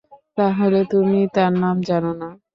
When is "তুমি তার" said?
0.91-1.51